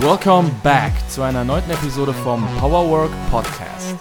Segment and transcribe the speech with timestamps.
[0.00, 3.96] Welcome back zu einer neuen Episode vom Powerwork Podcast.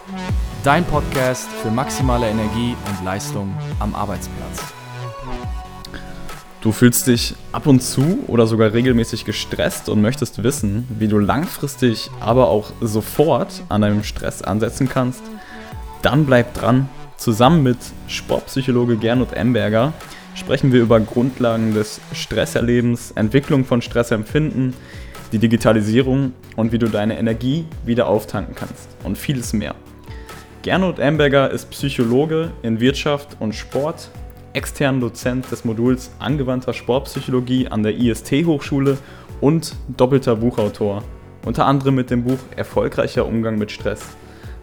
[0.64, 4.62] Dein Podcast für maximale Energie und Leistung am Arbeitsplatz.
[6.62, 11.18] Du fühlst dich ab und zu oder sogar regelmäßig gestresst und möchtest wissen, wie du
[11.18, 15.24] langfristig, aber auch sofort an deinem Stress ansetzen kannst?
[16.04, 16.90] Dann bleib dran.
[17.18, 19.94] Zusammen mit Sportpsychologe Gernot Emberger
[20.36, 24.76] sprechen wir über Grundlagen des Stresserlebens, Entwicklung von Stressempfinden,
[25.32, 29.76] die Digitalisierung und wie du deine Energie wieder auftanken kannst und vieles mehr.
[30.62, 34.10] Gernot Emberger ist Psychologe in Wirtschaft und Sport,
[34.54, 38.98] externer Dozent des Moduls Angewandter Sportpsychologie an der IST-Hochschule
[39.40, 41.04] und doppelter Buchautor,
[41.46, 44.02] unter anderem mit dem Buch Erfolgreicher Umgang mit Stress.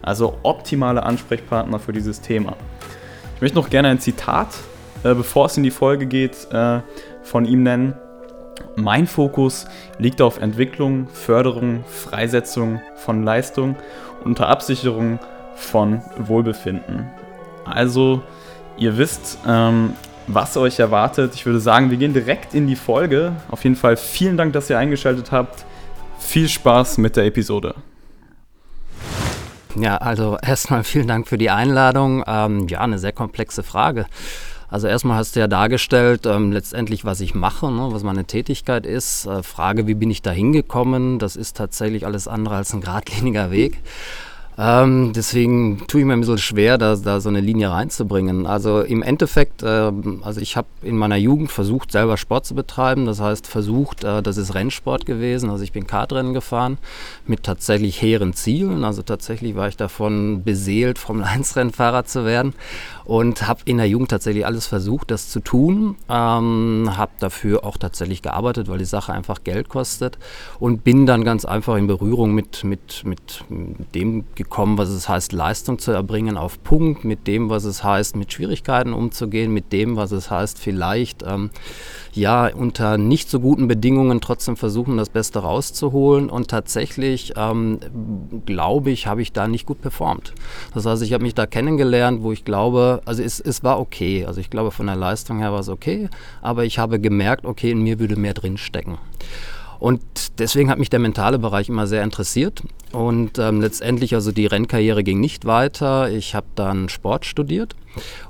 [0.01, 2.55] Also optimale Ansprechpartner für dieses Thema.
[3.35, 4.49] Ich möchte noch gerne ein Zitat,
[5.03, 6.81] äh, bevor es in die Folge geht, äh,
[7.23, 7.95] von ihm nennen.
[8.75, 9.65] Mein Fokus
[9.99, 13.75] liegt auf Entwicklung, Förderung, Freisetzung von Leistung
[14.23, 15.19] unter Absicherung
[15.55, 17.09] von Wohlbefinden.
[17.63, 18.21] Also,
[18.77, 19.93] ihr wisst, ähm,
[20.27, 21.35] was euch erwartet.
[21.35, 23.33] Ich würde sagen, wir gehen direkt in die Folge.
[23.49, 25.65] Auf jeden Fall vielen Dank, dass ihr eingeschaltet habt.
[26.19, 27.75] Viel Spaß mit der Episode.
[29.75, 32.23] Ja, also erstmal vielen Dank für die Einladung.
[32.27, 34.05] Ähm, ja, eine sehr komplexe Frage.
[34.75, 38.85] Also erstmal hast du ja dargestellt, ähm, letztendlich, was ich mache, ne, was meine Tätigkeit
[38.85, 39.25] ist.
[39.25, 41.17] Äh, Frage, wie bin ich da hingekommen?
[41.17, 43.79] Das ist tatsächlich alles andere als ein geradliniger Weg.
[44.57, 48.45] Ähm, deswegen tue ich mir ein bisschen schwer, da, da so eine Linie reinzubringen.
[48.45, 53.05] Also im Endeffekt, äh, also ich habe in meiner Jugend versucht, selber Sport zu betreiben.
[53.05, 55.49] Das heißt, versucht, äh, das ist Rennsport gewesen.
[55.49, 56.77] Also ich bin Kartrennen gefahren
[57.25, 58.83] mit tatsächlich hehren Zielen.
[58.83, 62.53] Also tatsächlich war ich davon beseelt, Formel 1 Rennfahrer zu werden
[63.05, 65.95] und habe in der Jugend tatsächlich alles versucht, das zu tun.
[66.09, 70.17] Ähm, habe dafür auch tatsächlich gearbeitet, weil die Sache einfach Geld kostet
[70.59, 73.43] und bin dann ganz einfach in Berührung mit, mit, mit
[73.93, 78.15] dem gekommen, was es heißt, Leistung zu erbringen auf Punkt, mit dem, was es heißt,
[78.15, 81.51] mit Schwierigkeiten umzugehen, mit dem, was es heißt, vielleicht ähm,
[82.13, 86.29] ja unter nicht so guten Bedingungen trotzdem versuchen, das Beste rauszuholen.
[86.29, 87.79] Und tatsächlich, ähm,
[88.45, 90.33] glaube ich, habe ich da nicht gut performt.
[90.73, 94.25] Das heißt, ich habe mich da kennengelernt, wo ich glaube, also es, es war okay.
[94.25, 96.09] Also ich glaube, von der Leistung her war es okay,
[96.41, 98.97] aber ich habe gemerkt, okay, in mir würde mehr drinstecken.
[99.79, 100.01] Und
[100.39, 102.63] deswegen hat mich der mentale Bereich immer sehr interessiert.
[102.91, 106.09] Und ähm, letztendlich, also die Rennkarriere ging nicht weiter.
[106.09, 107.75] Ich habe dann Sport studiert.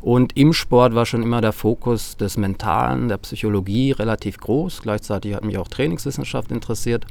[0.02, 4.82] Und im Sport war schon immer der Fokus des Mentalen, der Psychologie relativ groß.
[4.82, 7.06] Gleichzeitig hat mich auch Trainingswissenschaft interessiert.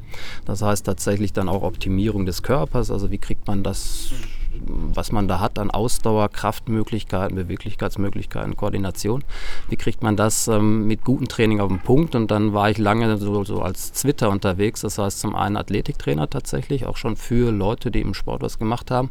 [0.44, 2.91] Das heißt tatsächlich dann auch Optimierung des Körpers.
[2.91, 4.10] Also wie kriegt man das
[4.66, 9.25] was man da hat an Ausdauer, Kraftmöglichkeiten, Beweglichkeitsmöglichkeiten, Koordination.
[9.69, 12.15] Wie kriegt man das ähm, mit gutem Training auf den Punkt?
[12.15, 14.82] Und dann war ich lange so, so als Twitter unterwegs.
[14.82, 18.91] Das heißt zum einen Athletiktrainer tatsächlich, auch schon für Leute, die im Sport was gemacht
[18.91, 19.10] haben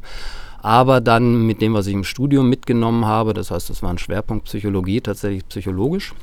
[0.64, 3.98] aber dann mit dem, was ich im Studium mitgenommen habe, das heißt, das war ein
[3.98, 6.14] Schwerpunkt Psychologie, tatsächlich psychologisch.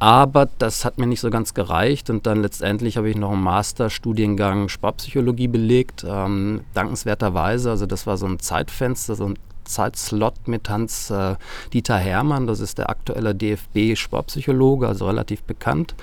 [0.00, 3.42] Aber das hat mir nicht so ganz gereicht und dann letztendlich habe ich noch einen
[3.42, 7.70] Masterstudiengang Sportpsychologie belegt, ähm, dankenswerterweise.
[7.70, 11.36] Also das war so ein Zeitfenster, so ein Zeitslot mit Hans äh,
[11.72, 15.94] Dieter Hermann, das ist der aktuelle DFB-Sportpsychologe, also relativ bekannt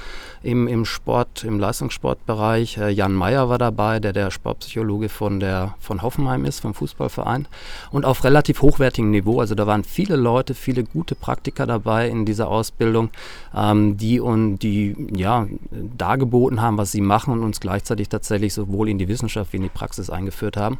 [0.45, 2.77] im, im Sport, im Leistungssportbereich.
[2.77, 7.47] Äh, Jan Meyer war dabei, der der Sportpsychologe von, der, von Hoffenheim ist, vom Fußballverein.
[7.91, 9.39] Und auf relativ hochwertigem Niveau.
[9.39, 13.09] Also da waren viele Leute, viele gute Praktiker dabei in dieser Ausbildung,
[13.55, 18.89] ähm, die und die ja dargeboten haben, was sie machen und uns gleichzeitig tatsächlich sowohl
[18.89, 20.77] in die Wissenschaft wie in die Praxis eingeführt haben.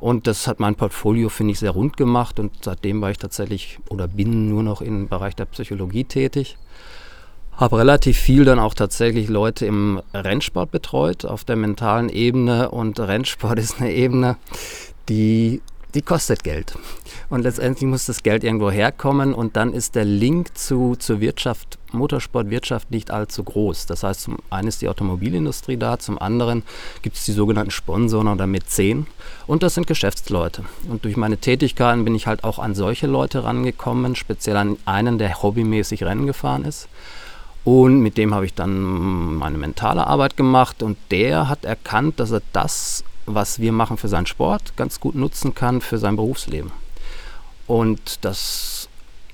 [0.00, 2.40] Und das hat mein Portfolio, finde ich, sehr rund gemacht.
[2.40, 6.56] Und seitdem war ich tatsächlich oder bin nur noch im Bereich der Psychologie tätig.
[7.52, 12.70] Habe relativ viel dann auch tatsächlich Leute im Rennsport betreut, auf der mentalen Ebene.
[12.70, 14.36] Und Rennsport ist eine Ebene,
[15.10, 15.60] die,
[15.94, 16.74] die kostet Geld.
[17.28, 19.34] Und letztendlich muss das Geld irgendwo herkommen.
[19.34, 23.86] Und dann ist der Link zu, zur Wirtschaft, Motorsportwirtschaft nicht allzu groß.
[23.86, 26.62] Das heißt, zum einen ist die Automobilindustrie da, zum anderen
[27.02, 29.06] gibt es die sogenannten Sponsoren oder Mäzen.
[29.46, 30.64] Und das sind Geschäftsleute.
[30.88, 35.18] Und durch meine Tätigkeiten bin ich halt auch an solche Leute rangekommen, speziell an einen,
[35.18, 36.88] der hobbymäßig Rennen gefahren ist.
[37.64, 42.30] Und mit dem habe ich dann meine mentale Arbeit gemacht und der hat erkannt, dass
[42.30, 43.04] er das,
[43.34, 46.72] was wir machen für seinen Sport, ganz gut nutzen kann für sein Berufsleben.
[47.66, 48.88] Und das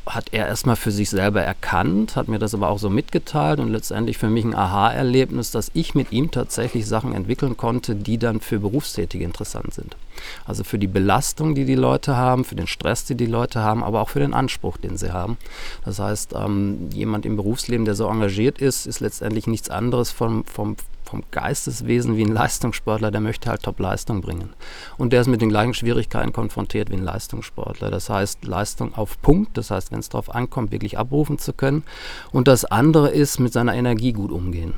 [0.06, 3.72] hat er erstmal für sich selber erkannt, hat mir das aber auch so mitgeteilt und
[3.72, 8.40] letztendlich für mich ein Aha-Erlebnis, dass ich mit ihm tatsächlich Sachen entwickeln konnte, die dann
[8.40, 9.96] für Berufstätige interessant sind.
[10.44, 13.82] Also für die Belastung, die die Leute haben, für den Stress, die die Leute haben,
[13.82, 15.38] aber auch für den Anspruch, den sie haben.
[15.84, 20.44] Das heißt, ähm, jemand im Berufsleben, der so engagiert ist, ist letztendlich nichts anderes vom,
[20.44, 20.76] vom
[21.08, 24.50] vom Geisteswesen wie ein Leistungssportler, der möchte halt Top-Leistung bringen.
[24.98, 27.90] Und der ist mit den gleichen Schwierigkeiten konfrontiert wie ein Leistungssportler.
[27.90, 31.84] Das heißt, Leistung auf Punkt, das heißt, wenn es darauf ankommt, wirklich abrufen zu können.
[32.32, 34.74] Und das andere ist, mit seiner Energie gut umgehen.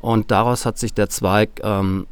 [0.00, 2.06] Und daraus hat sich der Zweig ähm,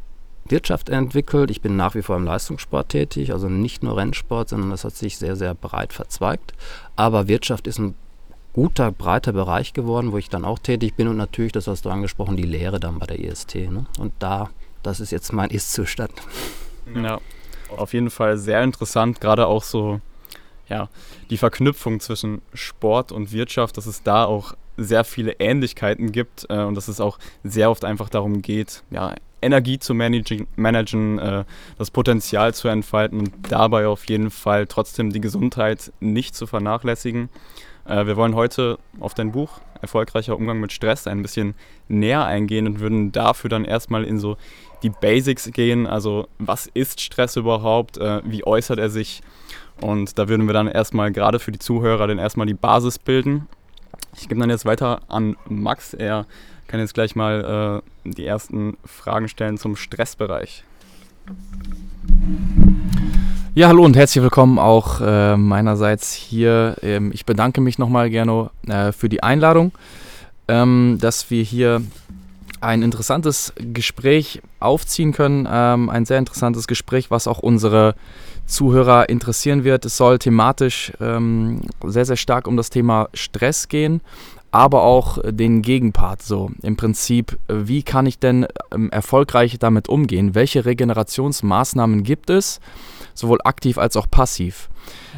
[0.51, 1.51] Wirtschaft entwickelt.
[1.51, 4.95] Ich bin nach wie vor im Leistungssport tätig, also nicht nur Rennsport, sondern das hat
[4.95, 6.53] sich sehr, sehr breit verzweigt.
[6.95, 7.95] Aber Wirtschaft ist ein
[8.57, 11.91] guter, breiter Bereich geworden, wo ich dann auch tätig bin und natürlich, das hast du
[11.91, 13.55] angesprochen, die Lehre dann bei der IST.
[13.55, 13.85] Ne?
[13.99, 14.49] Und da,
[14.83, 16.13] das ist jetzt mein Ist-Zustand.
[16.95, 17.19] Ja,
[17.77, 20.01] auf jeden Fall sehr interessant, gerade auch so,
[20.69, 20.89] ja,
[21.31, 26.61] die Verknüpfung zwischen Sport und Wirtschaft, dass es da auch sehr viele Ähnlichkeiten gibt äh,
[26.61, 31.45] und dass es auch sehr oft einfach darum geht, ja, Energie zu managen, managen äh,
[31.77, 37.31] das Potenzial zu entfalten und dabei auf jeden Fall trotzdem die Gesundheit nicht zu vernachlässigen.
[37.89, 41.55] Äh, wir wollen heute auf dein Buch Erfolgreicher Umgang mit Stress ein bisschen
[41.89, 44.37] näher eingehen und würden dafür dann erstmal in so
[44.83, 45.87] die Basics gehen.
[45.87, 47.99] Also was ist Stress überhaupt?
[47.99, 49.23] Äh, wie äußert er sich?
[49.81, 53.47] Und da würden wir dann erstmal gerade für die Zuhörer dann erstmal die Basis bilden.
[54.17, 55.93] Ich gebe dann jetzt weiter an Max.
[55.93, 56.27] Er
[56.67, 60.65] kann jetzt gleich mal äh, die ersten Fragen stellen zum Stressbereich.
[63.59, 66.77] Ja, hallo und herzlich willkommen auch äh, meinerseits hier.
[66.83, 69.73] Ähm, ich bedanke mich nochmal gerne äh, für die Einladung,
[70.47, 71.81] ähm, dass wir hier
[72.61, 75.49] ein interessantes Gespräch aufziehen können.
[75.51, 77.95] Ähm, ein sehr interessantes Gespräch, was auch unsere
[78.45, 79.87] Zuhörer interessieren wird.
[79.87, 84.03] Es soll thematisch ähm, sehr, sehr stark um das Thema Stress gehen,
[84.51, 86.21] aber auch den Gegenpart.
[86.21, 90.35] So im Prinzip, wie kann ich denn ähm, erfolgreich damit umgehen?
[90.35, 92.61] Welche Regenerationsmaßnahmen gibt es,
[93.19, 94.69] sowohl aktiv als auch passiv?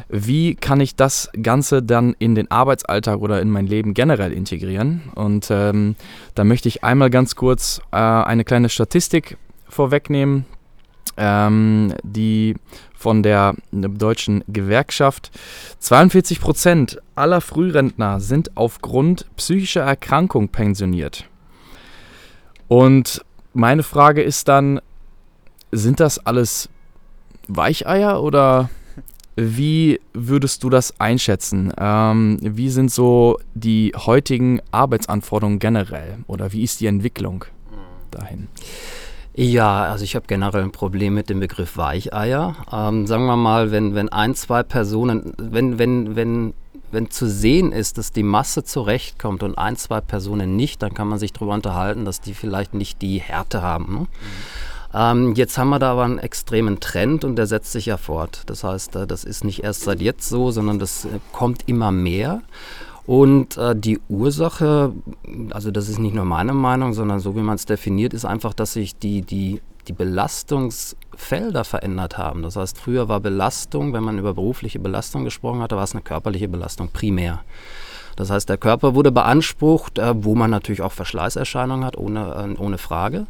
[0.07, 5.03] Wie kann ich das Ganze dann in den Arbeitsalltag oder in mein Leben generell integrieren?
[5.13, 5.95] Und ähm,
[6.33, 9.37] da möchte ich einmal ganz kurz äh, eine kleine Statistik
[9.67, 10.45] vorwegnehmen,
[11.17, 12.55] ähm, die
[12.95, 15.31] von der deutschen Gewerkschaft.
[15.79, 21.25] 42 Prozent aller Frührentner sind aufgrund psychischer Erkrankung pensioniert.
[22.67, 23.23] Und
[23.53, 24.81] meine Frage ist dann,
[25.71, 26.69] sind das alles
[27.49, 28.69] Weicheier oder
[29.35, 31.71] wie würdest du das einschätzen?
[31.77, 37.45] Ähm, wie sind so die heutigen Arbeitsanforderungen generell oder wie ist die Entwicklung
[38.11, 38.47] dahin?
[39.33, 42.55] Ja, also ich habe generell ein Problem mit dem Begriff Weicheier.
[42.71, 46.53] Ähm, sagen wir mal, wenn, wenn ein, zwei Personen, wenn, wenn, wenn,
[46.91, 51.07] wenn zu sehen ist, dass die Masse zurechtkommt und ein, zwei Personen nicht, dann kann
[51.07, 53.93] man sich darüber unterhalten, dass die vielleicht nicht die Härte haben.
[53.93, 53.99] Ne?
[54.01, 54.07] Mhm.
[54.93, 58.43] Ähm, jetzt haben wir da aber einen extremen Trend und der setzt sich ja fort.
[58.47, 61.91] Das heißt, äh, das ist nicht erst seit jetzt so, sondern das äh, kommt immer
[61.91, 62.41] mehr.
[63.05, 64.93] Und äh, die Ursache,
[65.51, 68.53] also das ist nicht nur meine Meinung, sondern so wie man es definiert, ist einfach,
[68.53, 72.43] dass sich die, die, die Belastungsfelder verändert haben.
[72.43, 76.03] Das heißt, früher war Belastung, wenn man über berufliche Belastung gesprochen hatte, war es eine
[76.03, 77.41] körperliche Belastung primär.
[78.15, 82.61] Das heißt, der Körper wurde beansprucht, äh, wo man natürlich auch Verschleißerscheinungen hat, ohne, äh,
[82.61, 83.27] ohne Frage.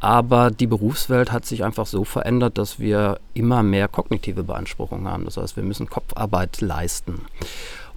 [0.00, 5.26] Aber die Berufswelt hat sich einfach so verändert, dass wir immer mehr kognitive Beanspruchungen haben.
[5.26, 7.26] Das heißt, wir müssen Kopfarbeit leisten.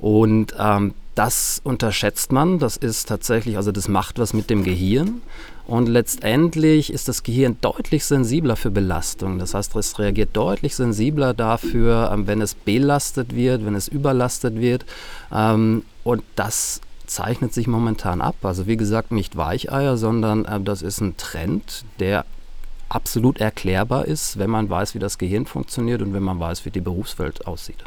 [0.02, 2.60] Und ähm, das unterschätzt man.
[2.60, 5.22] Das ist tatsächlich, also das macht was mit dem Gehirn.
[5.66, 9.40] Und letztendlich ist das Gehirn deutlich sensibler für Belastung.
[9.40, 14.60] Das heißt, es reagiert deutlich sensibler dafür, ähm, wenn es belastet wird, wenn es überlastet
[14.60, 14.86] wird.
[15.32, 16.82] Ähm, und das
[17.14, 18.36] zeichnet sich momentan ab.
[18.44, 22.26] Also wie gesagt, nicht Weicheier, sondern äh, das ist ein Trend, der
[22.90, 26.70] absolut erklärbar ist, wenn man weiß, wie das Gehirn funktioniert und wenn man weiß, wie
[26.72, 27.84] die Berufswelt aussieht.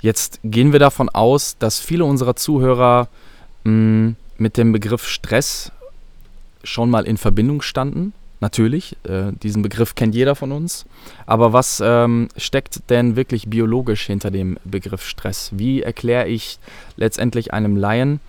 [0.00, 3.08] Jetzt gehen wir davon aus, dass viele unserer Zuhörer
[3.64, 5.72] mh, mm, mit dem Begriff Stress
[6.62, 8.12] schon mal in Verbindung standen.
[8.40, 10.86] Natürlich, äh, diesen Begriff kennt jeder von uns.
[11.26, 15.50] Aber was ähm, steckt denn wirklich biologisch hinter dem Begriff Stress?
[15.54, 16.58] Wie erkläre ich
[16.96, 18.20] letztendlich einem Laien,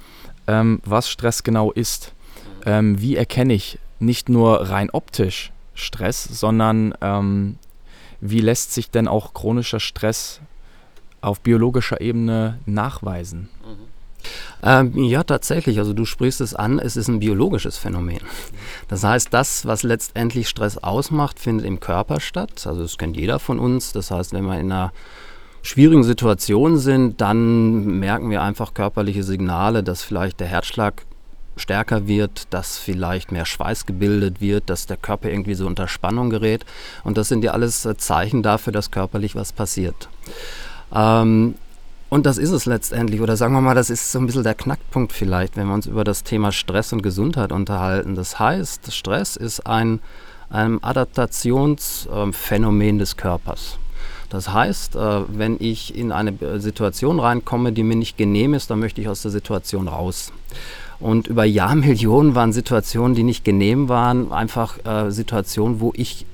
[0.48, 2.14] ähm, was Stress genau ist?
[2.66, 7.58] Ähm, wie erkenne ich nicht nur rein optisch Stress, sondern ähm,
[8.20, 10.42] wie lässt sich denn auch chronischer Stress
[11.22, 13.50] auf biologischer Ebene nachweisen?
[14.62, 15.80] Ähm, ja, tatsächlich.
[15.80, 18.20] Also du sprichst es an, es ist ein biologisches Phänomen.
[18.88, 22.66] Das heißt, das, was letztendlich Stress ausmacht, findet im Körper statt.
[22.66, 23.94] Also das kennt jeder von uns.
[23.94, 24.92] Das heißt, wenn wir in einer
[25.62, 31.06] schwierigen Situation sind, dann merken wir einfach körperliche Signale, dass vielleicht der Herzschlag
[31.58, 36.30] stärker wird, dass vielleicht mehr Schweiß gebildet wird, dass der Körper irgendwie so unter Spannung
[36.30, 36.66] gerät.
[37.04, 40.10] Und das sind ja alles Zeichen dafür, dass körperlich was passiert.
[40.94, 41.56] Ähm,
[42.10, 43.22] Und das ist es letztendlich.
[43.22, 45.86] Oder sagen wir mal, das ist so ein bisschen der Knackpunkt vielleicht, wenn wir uns
[45.86, 48.16] über das Thema Stress und Gesundheit unterhalten.
[48.16, 50.00] Das heißt, Stress ist ein,
[50.50, 53.78] ein Adaptationsphänomen des Körpers.
[54.30, 58.80] Das heißt, äh, wenn ich in eine Situation reinkomme, die mir nicht genehm ist, dann
[58.80, 60.32] möchte ich aus der Situation raus.
[61.00, 66.26] Und über Jahrmillionen waren Situationen, die nicht genehm waren, einfach äh, Situationen, wo ich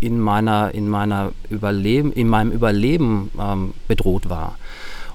[0.00, 4.56] in meiner, in meiner Überleben, in meinem Überleben ähm, bedroht war.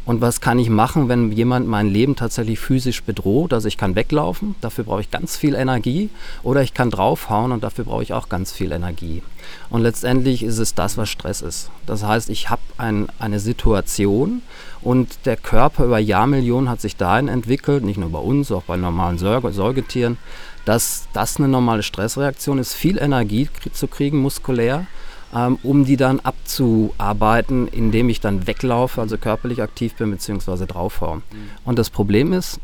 [0.10, 3.54] Und was kann ich machen, wenn jemand mein Leben tatsächlich physisch bedroht?
[3.54, 6.10] Also ich kann weglaufen, dafür brauche ich ganz viel Energie,
[6.42, 9.22] oder ich kann draufhauen und dafür brauche ich auch ganz viel Energie.
[9.70, 11.70] Und letztendlich ist es das, was Stress ist.
[11.86, 14.42] Das heißt, ich habe ein, eine Situation
[14.82, 18.78] und der Körper über Jahrmillionen hat sich dahin entwickelt, nicht nur bei uns, auch bei
[18.78, 20.18] normalen Säugetieren,
[20.66, 24.88] dass das eine normale Stressreaktion ist, viel Energie zu kriegen, muskulär
[25.36, 30.66] ähm, um die dann abzuarbeiten, indem ich dann weglaufe, also körperlich aktiv bin bzw.
[30.66, 31.18] draufhaue.
[31.18, 31.24] Mhm.
[31.66, 32.60] Und das Problem ist,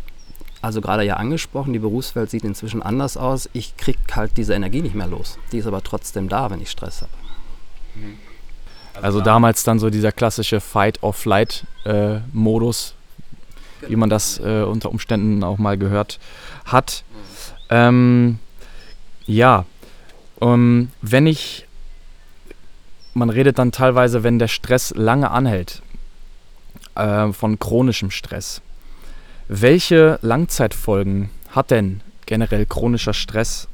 [0.62, 3.50] also gerade ja angesprochen, die Berufswelt sieht inzwischen anders aus.
[3.54, 5.38] Ich kriege halt diese Energie nicht mehr los.
[5.52, 7.12] Die ist aber trotzdem da, wenn ich Stress habe.
[7.94, 8.18] Mhm.
[8.96, 12.96] Also, also damals dann so dieser klassische Fight-or-Flight-Modus,
[13.82, 16.18] äh, wie man das äh, unter Umständen auch mal gehört
[16.66, 17.04] hat.
[17.12, 17.18] Mhm.
[17.70, 18.40] Ähm,
[19.28, 19.66] ja,
[20.40, 21.68] um, wenn ich
[23.16, 25.82] man redet dann teilweise, wenn der Stress lange anhält,
[26.96, 28.62] äh, von chronischem Stress.
[29.48, 33.68] Welche Langzeitfolgen hat denn generell chronischer Stress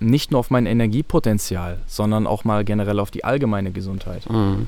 [0.00, 4.28] nicht nur auf mein Energiepotenzial, sondern auch mal generell auf die allgemeine Gesundheit?
[4.28, 4.66] Mhm.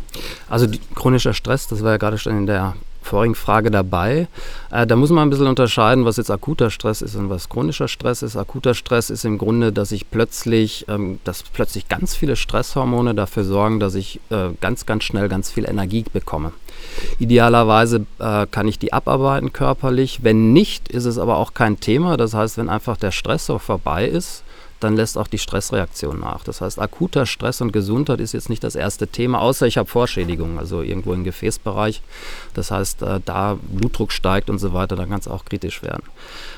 [0.49, 4.29] Also chronischer Stress, das war ja gerade schon in der vorigen Frage dabei.
[4.71, 7.89] Äh, da muss man ein bisschen unterscheiden, was jetzt akuter Stress ist und was chronischer
[7.89, 8.37] Stress ist.
[8.37, 13.45] Akuter Stress ist im Grunde, dass ich plötzlich, ähm, dass plötzlich ganz viele Stresshormone dafür
[13.45, 16.53] sorgen, dass ich äh, ganz, ganz schnell ganz viel Energie bekomme.
[17.19, 20.21] Idealerweise äh, kann ich die abarbeiten körperlich.
[20.23, 22.17] Wenn nicht, ist es aber auch kein Thema.
[22.17, 24.42] Das heißt, wenn einfach der Stress so vorbei ist,
[24.83, 26.45] dann lässt auch die Stressreaktion nach.
[26.45, 29.89] Das heißt, akuter Stress und Gesundheit ist jetzt nicht das erste Thema, außer ich habe
[29.89, 32.03] Vorschädigungen, also irgendwo im Gefäßbereich.
[32.55, 36.03] Das heißt, äh, da Blutdruck steigt und so weiter, dann kann es auch kritisch werden.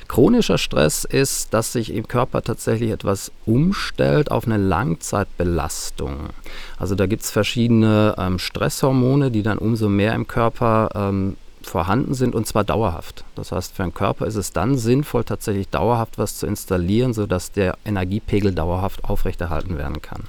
[0.08, 6.30] Chronischer Stress ist, dass sich im Körper tatsächlich etwas umstellt auf eine Langzeitbelastung.
[6.78, 11.36] Also da gibt es verschiedene ähm, Stresshormone, die dann umso mehr im Körper ähm,
[11.66, 13.24] vorhanden sind und zwar dauerhaft.
[13.34, 17.52] Das heißt, für einen Körper ist es dann sinnvoll, tatsächlich dauerhaft was zu installieren, sodass
[17.52, 20.24] der Energiepegel dauerhaft aufrechterhalten werden kann.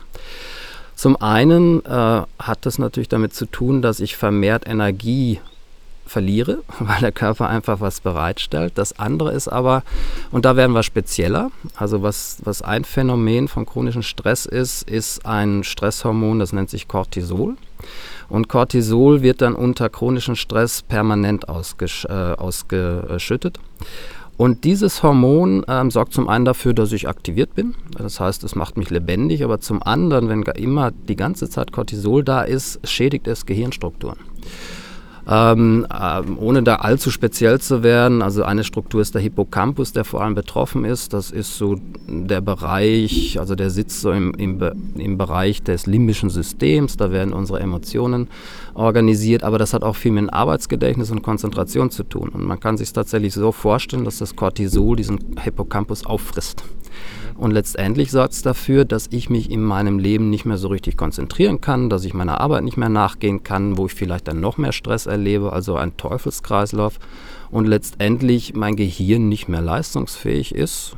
[0.95, 1.89] Zum einen äh,
[2.39, 5.39] hat das natürlich damit zu tun, dass ich vermehrt Energie
[6.05, 8.73] verliere, weil der Körper einfach was bereitstellt.
[8.75, 9.83] Das andere ist aber,
[10.31, 15.25] und da werden wir spezieller, also was, was ein Phänomen von chronischem Stress ist, ist
[15.25, 17.55] ein Stresshormon, das nennt sich Cortisol.
[18.29, 23.59] Und Cortisol wird dann unter chronischem Stress permanent ausgesch äh, ausgeschüttet.
[24.37, 27.75] Und dieses Hormon ähm, sorgt zum einen dafür, dass ich aktiviert bin.
[27.97, 29.43] Das heißt, es macht mich lebendig.
[29.43, 34.17] Aber zum anderen, wenn immer die ganze Zeit Cortisol da ist, schädigt es Gehirnstrukturen.
[35.27, 40.05] Ähm, ähm, ohne da allzu speziell zu werden, also eine Struktur ist der Hippocampus, der
[40.05, 41.13] vor allem betroffen ist.
[41.13, 41.77] Das ist so
[42.07, 44.61] der Bereich, also der sitzt so im, im,
[44.95, 48.27] im Bereich des limbischen Systems, da werden unsere Emotionen
[48.75, 52.29] organisiert, aber das hat auch viel mit Arbeitsgedächtnis und Konzentration zu tun.
[52.29, 56.63] Und man kann sich tatsächlich so vorstellen, dass das Cortisol diesen Hippocampus auffrisst.
[57.37, 60.95] Und letztendlich sorgt es dafür, dass ich mich in meinem Leben nicht mehr so richtig
[60.95, 64.57] konzentrieren kann, dass ich meiner Arbeit nicht mehr nachgehen kann, wo ich vielleicht dann noch
[64.57, 66.97] mehr Stress erlebe, also ein Teufelskreislauf.
[67.51, 70.95] Und letztendlich mein Gehirn nicht mehr leistungsfähig ist,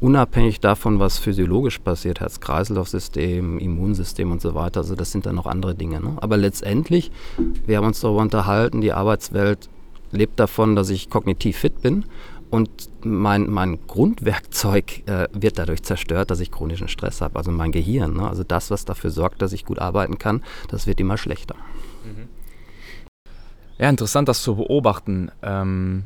[0.00, 4.80] unabhängig davon, was physiologisch passiert, Herz-Kreislauf-System, Immunsystem und so weiter.
[4.80, 6.00] Also das sind dann noch andere Dinge.
[6.00, 6.16] Ne?
[6.16, 7.12] Aber letztendlich,
[7.64, 9.68] wir haben uns darüber unterhalten, die Arbeitswelt
[10.10, 12.04] lebt davon, dass ich kognitiv fit bin
[12.50, 12.70] und
[13.04, 18.14] mein, mein Grundwerkzeug äh, wird dadurch zerstört, dass ich chronischen Stress habe, also mein Gehirn.
[18.14, 18.28] Ne?
[18.28, 21.56] Also das, was dafür sorgt, dass ich gut arbeiten kann, das wird immer schlechter.
[22.04, 22.28] Mhm.
[23.78, 25.30] Ja, interessant, das zu beobachten.
[25.42, 26.04] Ähm,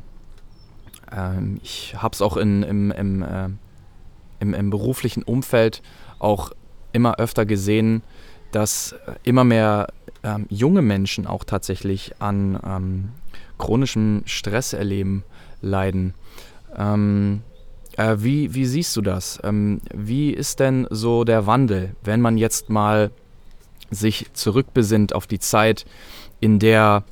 [1.11, 3.49] ähm, ich habe es auch in, im, im, äh,
[4.39, 5.81] im, im beruflichen Umfeld
[6.19, 6.51] auch
[6.91, 8.03] immer öfter gesehen,
[8.51, 9.87] dass immer mehr
[10.23, 13.09] ähm, junge Menschen auch tatsächlich an ähm,
[13.57, 15.23] chronischem Stress erleben,
[15.61, 16.13] leiden.
[16.77, 17.41] Ähm,
[17.97, 19.39] äh, wie, wie siehst du das?
[19.43, 23.11] Ähm, wie ist denn so der Wandel, wenn man jetzt mal
[23.89, 25.85] sich zurückbesinnt auf die Zeit,
[26.39, 27.03] in der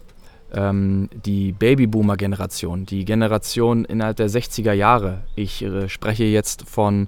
[0.54, 7.08] ähm, die Babyboomer-Generation, die Generation innerhalb der 60er Jahre, ich äh, spreche jetzt von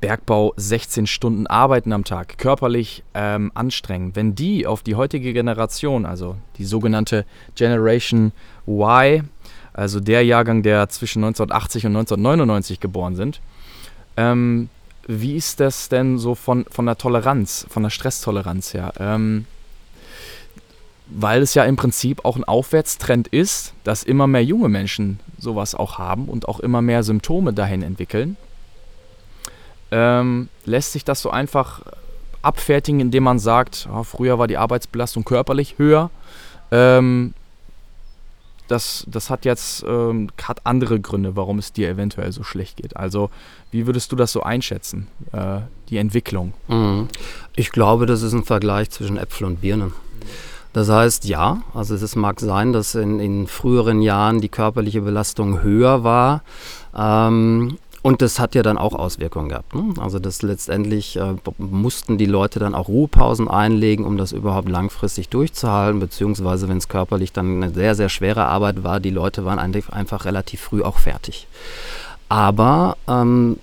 [0.00, 6.04] Bergbau 16 Stunden arbeiten am Tag, körperlich ähm, anstrengend, wenn die auf die heutige Generation,
[6.04, 8.32] also die sogenannte Generation
[8.66, 9.22] Y,
[9.74, 13.40] also der Jahrgang, der zwischen 1980 und 1999 geboren sind.
[14.16, 14.68] Ähm,
[15.06, 18.92] wie ist das denn so von, von der Toleranz, von der Stresstoleranz her?
[18.98, 19.46] Ähm,
[21.08, 25.74] weil es ja im Prinzip auch ein Aufwärtstrend ist, dass immer mehr junge Menschen sowas
[25.74, 28.36] auch haben und auch immer mehr Symptome dahin entwickeln.
[29.90, 31.82] Ähm, lässt sich das so einfach
[32.40, 36.10] abfertigen, indem man sagt, oh, früher war die Arbeitsbelastung körperlich höher.
[36.70, 37.34] Ähm,
[38.68, 42.96] das, das hat jetzt ähm, hat andere Gründe, warum es dir eventuell so schlecht geht.
[42.96, 43.30] Also
[43.70, 46.54] wie würdest du das so einschätzen, äh, die Entwicklung?
[46.68, 47.08] Mhm.
[47.56, 49.92] Ich glaube, das ist ein Vergleich zwischen Äpfel und Birnen.
[50.72, 55.62] Das heißt, ja, also es mag sein, dass in, in früheren Jahren die körperliche Belastung
[55.62, 56.42] höher war.
[56.96, 59.74] Ähm, und das hat ja dann auch Auswirkungen gehabt.
[59.74, 59.94] Ne?
[60.00, 65.28] Also das letztendlich äh, mussten die Leute dann auch Ruhepausen einlegen, um das überhaupt langfristig
[65.28, 69.60] durchzuhalten, beziehungsweise wenn es körperlich dann eine sehr, sehr schwere Arbeit war, die Leute waren
[69.60, 71.46] einfach relativ früh auch fertig.
[72.28, 73.58] Aber ähm,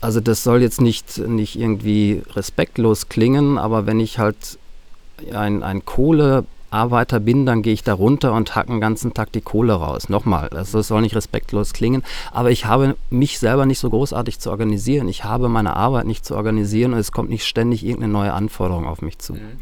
[0.00, 4.58] also das soll jetzt nicht, nicht irgendwie respektlos klingen, aber wenn ich halt
[5.32, 9.32] ein, ein Kohle Arbeiter bin, dann gehe ich da runter und hacke den ganzen Tag
[9.32, 10.08] die Kohle raus.
[10.08, 12.02] Nochmal, das soll nicht respektlos klingen,
[12.32, 15.08] aber ich habe mich selber nicht so großartig zu organisieren.
[15.08, 18.86] Ich habe meine Arbeit nicht zu organisieren und es kommt nicht ständig irgendeine neue Anforderung
[18.86, 19.34] auf mich zu.
[19.34, 19.58] Mhm.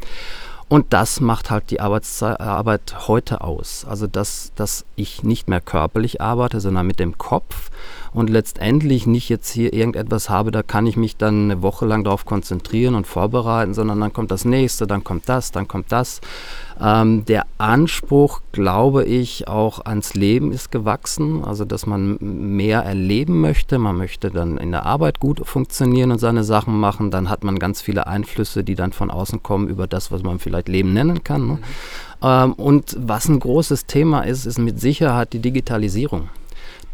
[0.71, 3.83] Und das macht halt die Arbeitszeit, Arbeit heute aus.
[3.85, 7.71] Also, dass, dass ich nicht mehr körperlich arbeite, sondern mit dem Kopf
[8.13, 12.05] und letztendlich nicht jetzt hier irgendetwas habe, da kann ich mich dann eine Woche lang
[12.05, 16.21] darauf konzentrieren und vorbereiten, sondern dann kommt das nächste, dann kommt das, dann kommt das.
[16.81, 23.39] Ähm, der Anspruch, glaube ich, auch ans Leben ist gewachsen, also dass man mehr erleben
[23.39, 23.77] möchte.
[23.77, 27.11] Man möchte dann in der Arbeit gut funktionieren und seine Sachen machen.
[27.11, 30.39] Dann hat man ganz viele Einflüsse, die dann von außen kommen über das, was man
[30.39, 31.47] vielleicht Leben nennen kann.
[31.47, 31.53] Ne?
[31.53, 31.59] Mhm.
[32.23, 36.29] Ähm, und was ein großes Thema ist, ist mit Sicherheit die Digitalisierung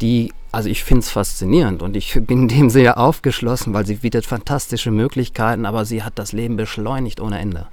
[0.00, 4.26] die, also ich finde es faszinierend und ich bin dem sehr aufgeschlossen, weil sie bietet
[4.26, 7.66] fantastische Möglichkeiten, aber sie hat das Leben beschleunigt ohne Ende.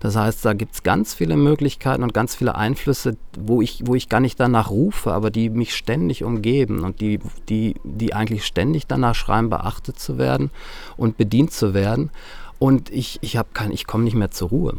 [0.00, 3.94] Das heißt, da gibt es ganz viele Möglichkeiten und ganz viele Einflüsse, wo ich, wo
[3.94, 8.44] ich gar nicht danach rufe, aber die mich ständig umgeben und die, die, die eigentlich
[8.44, 10.50] ständig danach schreiben, beachtet zu werden
[10.96, 12.10] und bedient zu werden.
[12.58, 13.40] Und ich, ich,
[13.70, 14.74] ich komme nicht mehr zur Ruhe.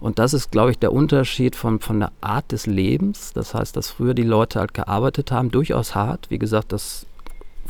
[0.00, 3.32] Und das ist, glaube ich, der Unterschied von, von der Art des Lebens.
[3.34, 6.30] Das heißt, dass früher die Leute halt gearbeitet haben, durchaus hart.
[6.30, 7.06] Wie gesagt, das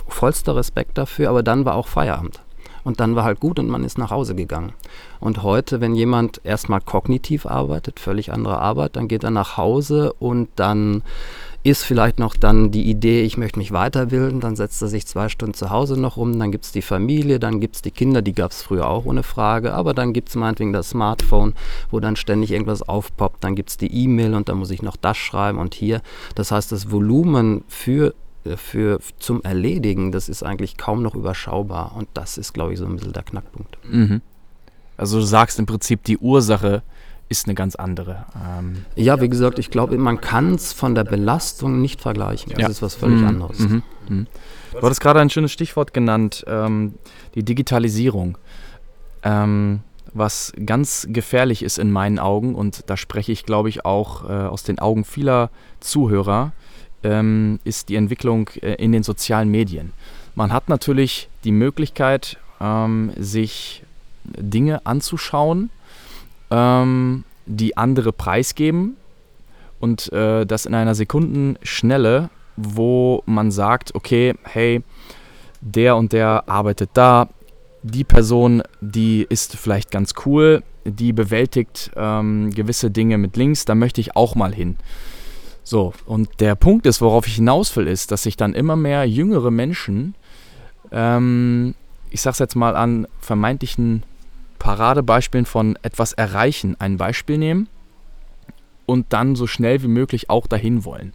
[0.08, 2.40] vollster Respekt dafür, aber dann war auch Feierabend.
[2.82, 4.72] Und dann war halt gut und man ist nach Hause gegangen.
[5.18, 10.14] Und heute, wenn jemand erstmal kognitiv arbeitet, völlig andere Arbeit, dann geht er nach Hause
[10.14, 11.02] und dann
[11.62, 15.28] ist vielleicht noch dann die Idee, ich möchte mich weiterbilden, dann setzt er sich zwei
[15.28, 18.22] Stunden zu Hause noch rum, dann gibt es die Familie, dann gibt es die Kinder,
[18.22, 21.54] die gab es früher auch ohne Frage, aber dann gibt es meinetwegen das Smartphone,
[21.90, 24.96] wo dann ständig irgendwas aufpoppt, dann gibt es die E-Mail und dann muss ich noch
[24.96, 26.00] das schreiben und hier.
[26.34, 31.94] Das heißt, das Volumen für äh, für, zum Erledigen, das ist eigentlich kaum noch überschaubar.
[31.96, 33.76] Und das ist, glaube ich, so ein bisschen der Knackpunkt.
[33.84, 34.22] Mhm.
[34.96, 36.82] Also du sagst im Prinzip, die Ursache
[37.30, 38.26] ist eine ganz andere.
[38.44, 42.52] Ähm ja, wie gesagt, ich glaube, man kann es von der Belastung nicht vergleichen.
[42.52, 42.68] Das ja.
[42.68, 43.28] ist was völlig mhm.
[43.28, 43.58] anderes.
[43.60, 43.82] Mhm.
[44.08, 44.26] Mhm.
[44.72, 46.94] Du hattest gerade ein schönes Stichwort genannt, ähm,
[47.34, 48.36] die Digitalisierung.
[49.22, 49.80] Ähm,
[50.12, 54.32] was ganz gefährlich ist in meinen Augen, und da spreche ich, glaube ich, auch äh,
[54.32, 56.52] aus den Augen vieler Zuhörer,
[57.04, 59.92] ähm, ist die Entwicklung äh, in den sozialen Medien.
[60.34, 63.84] Man hat natürlich die Möglichkeit, ähm, sich
[64.24, 65.70] Dinge anzuschauen,
[66.50, 68.96] ähm, die andere preisgeben
[69.80, 74.82] und äh, das in einer Sekundenschnelle, wo man sagt, okay, hey,
[75.60, 77.28] der und der arbeitet da,
[77.82, 83.74] die Person, die ist vielleicht ganz cool, die bewältigt ähm, gewisse Dinge mit Links, da
[83.74, 84.76] möchte ich auch mal hin.
[85.62, 89.04] So, und der Punkt ist, worauf ich hinaus will, ist, dass sich dann immer mehr
[89.04, 90.14] jüngere Menschen,
[90.90, 91.74] ähm,
[92.10, 94.02] ich sag's jetzt mal an vermeintlichen
[94.60, 97.68] Paradebeispielen von etwas erreichen ein Beispiel nehmen
[98.86, 101.12] und dann so schnell wie möglich auch dahin wollen.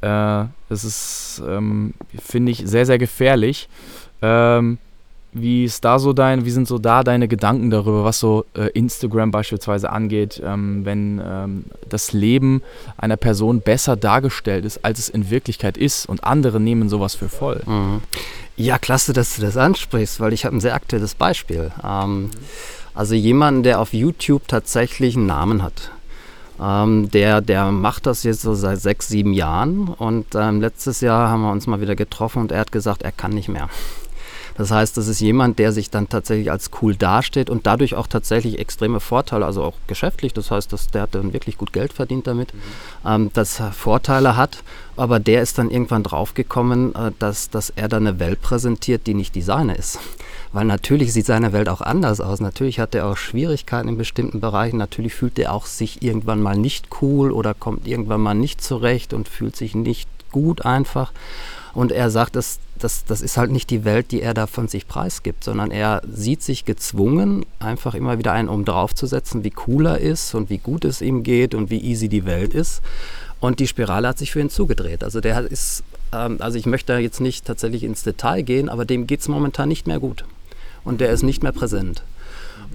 [0.00, 3.68] Äh, das ist, ähm, finde ich, sehr, sehr gefährlich.
[4.22, 4.78] Ähm,
[5.32, 8.68] wie ist da so dein, wie sind so da deine Gedanken darüber, was so äh,
[8.70, 12.62] Instagram beispielsweise angeht, ähm, wenn ähm, das Leben
[12.96, 17.28] einer Person besser dargestellt ist, als es in Wirklichkeit ist und andere nehmen sowas für
[17.28, 17.62] voll?
[17.66, 18.00] Mhm.
[18.56, 21.70] Ja, klasse, dass du das ansprichst, weil ich habe ein sehr aktuelles Beispiel.
[21.84, 22.30] Ähm,
[22.94, 25.92] also jemanden, der auf YouTube tatsächlich einen Namen hat.
[26.60, 31.30] Ähm, der, der macht das jetzt so seit sechs, sieben Jahren und ähm, letztes Jahr
[31.30, 33.68] haben wir uns mal wieder getroffen und er hat gesagt, er kann nicht mehr.
[34.60, 38.06] Das heißt, das ist jemand, der sich dann tatsächlich als cool dasteht und dadurch auch
[38.06, 41.94] tatsächlich extreme Vorteile, also auch geschäftlich, das heißt, dass der hat dann wirklich gut Geld
[41.94, 42.58] verdient damit, mhm.
[43.06, 44.62] ähm, dass er Vorteile hat,
[44.98, 49.14] aber der ist dann irgendwann draufgekommen, äh, dass, dass er dann eine Welt präsentiert, die
[49.14, 49.98] nicht die seine ist.
[50.52, 52.40] Weil natürlich sieht seine Welt auch anders aus.
[52.40, 54.76] Natürlich hat er auch Schwierigkeiten in bestimmten Bereichen.
[54.76, 59.14] Natürlich fühlt er auch sich irgendwann mal nicht cool oder kommt irgendwann mal nicht zurecht
[59.14, 61.12] und fühlt sich nicht gut einfach.
[61.72, 64.68] Und er sagt, das, das, das ist halt nicht die Welt, die er da von
[64.68, 69.86] sich preisgibt, sondern er sieht sich gezwungen, einfach immer wieder einen um draufzusetzen, wie cool
[69.86, 72.82] er ist und wie gut es ihm geht und wie easy die Welt ist.
[73.40, 75.02] Und die Spirale hat sich für ihn zugedreht.
[75.02, 78.84] Also der ist, ähm, also ich möchte da jetzt nicht tatsächlich ins Detail gehen, aber
[78.84, 80.24] dem geht es momentan nicht mehr gut.
[80.84, 82.02] Und der ist nicht mehr präsent.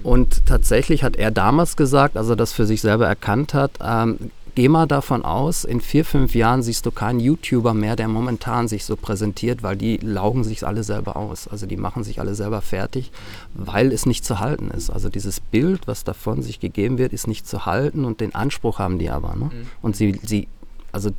[0.02, 4.30] Und tatsächlich hat er damals gesagt, als er das für sich selber erkannt hat, ähm,
[4.56, 8.66] geh mal davon aus, in vier, fünf Jahren siehst du keinen YouTuber mehr, der momentan
[8.68, 11.46] sich so präsentiert, weil die laugen sich alle selber aus.
[11.46, 13.12] Also die machen sich alle selber fertig,
[13.54, 14.90] weil es nicht zu halten ist.
[14.90, 18.78] Also dieses Bild, was davon sich gegeben wird, ist nicht zu halten und den Anspruch
[18.78, 19.36] haben die aber.
[19.36, 19.44] Ne?
[19.44, 19.66] Mhm.
[19.82, 20.48] Und sie, sie
[20.90, 21.10] also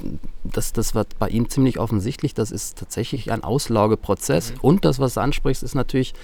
[0.43, 4.54] das, das war bei ihm ziemlich offensichtlich, das ist tatsächlich ein Auslaugeprozess.
[4.54, 4.60] Mhm.
[4.62, 6.15] Und das, was du ansprichst, ist natürlich,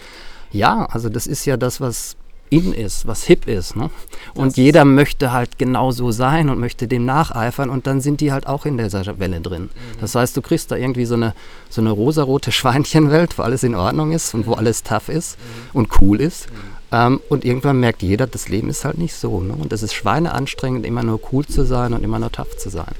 [0.52, 2.17] ja, also das ist ja das, was
[2.54, 3.76] in ist, was hip ist.
[3.76, 3.89] Ne?
[4.36, 8.32] Und jeder möchte halt genau so sein und möchte dem nacheifern und dann sind die
[8.32, 9.63] halt auch in dieser Welle drin.
[9.63, 10.00] Mhm.
[10.02, 11.34] Das heißt, du kriegst da irgendwie so eine,
[11.70, 14.60] so eine rosarote Schweinchenwelt, wo alles in Ordnung ist und wo mhm.
[14.60, 15.80] alles tough ist mhm.
[15.80, 16.50] und cool ist.
[16.50, 16.56] Mhm.
[16.92, 19.42] Ähm, und irgendwann merkt jeder, das Leben ist halt nicht so.
[19.42, 19.54] Ne?
[19.54, 22.94] Und es ist schweineanstrengend, immer nur cool zu sein und immer nur tough zu sein.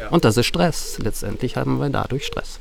[0.00, 0.08] Ja.
[0.08, 0.98] Und das ist Stress.
[0.98, 2.58] Letztendlich haben wir dadurch Stress.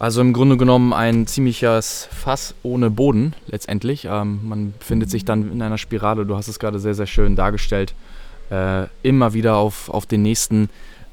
[0.00, 4.06] Also im Grunde genommen ein ziemliches Fass ohne Boden letztendlich.
[4.10, 7.36] Ähm, man befindet sich dann in einer Spirale, du hast es gerade sehr, sehr schön
[7.36, 7.94] dargestellt,
[8.50, 10.70] äh, immer wieder auf, auf den nächsten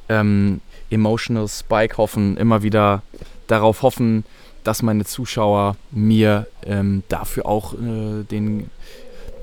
[0.08, 3.02] ähm, Emotional Spike hoffen, immer wieder
[3.48, 4.24] darauf hoffen,
[4.64, 8.70] dass meine Zuschauer mir ähm, dafür auch äh, den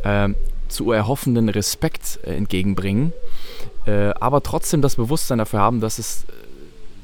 [0.04, 0.30] äh,
[0.68, 3.12] zu erhoffenden Respekt entgegenbringen,
[3.84, 6.24] äh, aber trotzdem das Bewusstsein dafür haben, dass es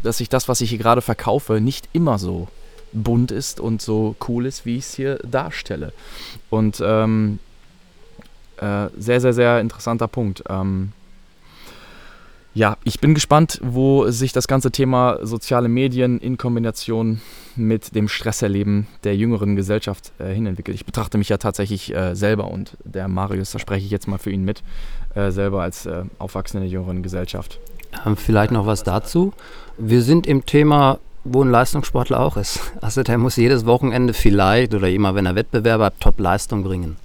[0.03, 2.49] dass ich das, was ich hier gerade verkaufe, nicht immer so
[2.93, 5.93] bunt ist und so cool ist, wie ich es hier darstelle.
[6.49, 7.39] Und ähm,
[8.57, 10.43] äh, sehr, sehr, sehr interessanter Punkt.
[10.49, 10.93] Ähm,
[12.53, 17.21] ja, ich bin gespannt, wo sich das ganze Thema soziale Medien in Kombination
[17.55, 20.75] mit dem Stresserleben der jüngeren Gesellschaft äh, hinentwickelt.
[20.75, 24.19] Ich betrachte mich ja tatsächlich äh, selber und der Marius, da spreche ich jetzt mal
[24.19, 24.65] für ihn mit,
[25.15, 27.61] äh, selber als äh, Aufwachsende der jüngeren Gesellschaft.
[28.07, 29.33] Ähm, vielleicht noch was dazu.
[29.79, 32.61] Wir sind im Thema, wo ein Leistungssportler auch ist.
[32.81, 36.97] Also der muss jedes Wochenende vielleicht oder immer, wenn er Wettbewerber hat, Top-Leistung bringen.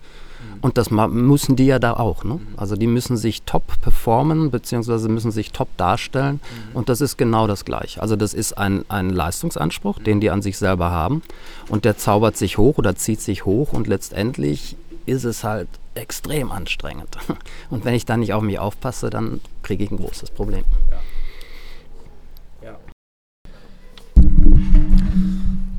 [0.61, 2.23] Und das müssen die ja da auch.
[2.23, 2.39] Ne?
[2.57, 6.39] Also die müssen sich top performen, beziehungsweise müssen sich top darstellen.
[6.73, 8.01] Und das ist genau das Gleiche.
[8.01, 11.21] Also das ist ein, ein Leistungsanspruch, den die an sich selber haben.
[11.69, 13.73] Und der zaubert sich hoch oder zieht sich hoch.
[13.73, 17.17] Und letztendlich ist es halt extrem anstrengend.
[17.69, 20.63] Und wenn ich dann nicht auf mich aufpasse, dann kriege ich ein großes Problem.
[20.91, 21.01] Ja.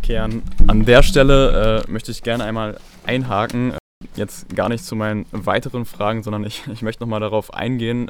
[0.06, 3.74] Okay, an, an der Stelle äh, möchte ich gerne einmal einhaken.
[4.14, 8.08] Jetzt gar nicht zu meinen weiteren Fragen, sondern ich, ich möchte nochmal darauf eingehen,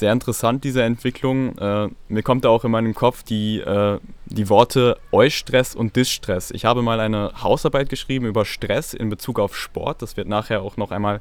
[0.00, 1.56] sehr interessant, diese Entwicklung.
[1.58, 6.50] Äh, mir kommt da auch in meinem Kopf die, äh, die Worte Eustress und Distress.
[6.50, 10.02] Ich habe mal eine Hausarbeit geschrieben über Stress in Bezug auf Sport.
[10.02, 11.20] Das wird nachher auch noch einmal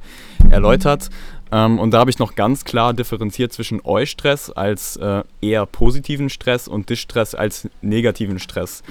[0.50, 1.10] erläutert.
[1.52, 6.30] Ähm, und da habe ich noch ganz klar differenziert zwischen Eustress als äh, eher positiven
[6.30, 8.82] Stress und Distress als negativen Stress.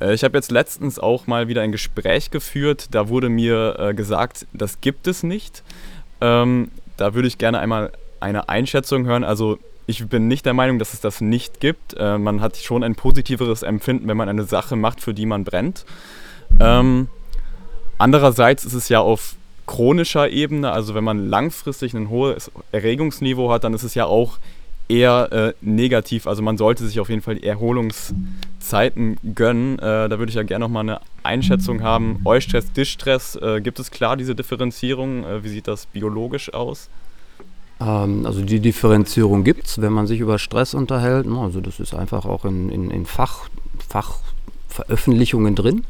[0.00, 2.88] Äh, ich habe jetzt letztens auch mal wieder ein Gespräch geführt.
[2.92, 5.62] Da wurde mir äh, gesagt, das gibt es nicht.
[6.20, 9.24] Ähm, da würde ich gerne einmal eine Einschätzung hören.
[9.24, 11.94] Also ich bin nicht der Meinung, dass es das nicht gibt.
[11.94, 15.44] Äh, man hat schon ein positiveres Empfinden, wenn man eine Sache macht, für die man
[15.44, 15.84] brennt.
[16.60, 17.08] Ähm,
[17.98, 23.64] andererseits ist es ja auf chronischer Ebene, also wenn man langfristig ein hohes Erregungsniveau hat,
[23.64, 24.38] dann ist es ja auch
[24.88, 26.26] eher äh, negativ.
[26.26, 29.78] Also man sollte sich auf jeden Fall Erholungszeiten gönnen.
[29.78, 32.20] Äh, da würde ich ja gerne nochmal eine Einschätzung haben.
[32.24, 35.24] Eustress, Distress, äh, gibt es klar diese Differenzierung?
[35.24, 36.88] Äh, wie sieht das biologisch aus?
[37.80, 41.26] Ähm, also die Differenzierung gibt es, wenn man sich über Stress unterhält.
[41.26, 41.38] Ne?
[41.38, 43.48] Also das ist einfach auch in, in, in Fach,
[43.88, 45.84] Fachveröffentlichungen drin.